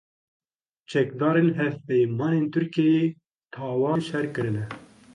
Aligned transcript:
Çekdarên 0.89 1.49
hevpeymanên 1.57 2.45
Tirkiyeyê 2.53 3.05
tawanên 3.53 4.01
şer 4.07 4.25
kirine. 4.33 4.63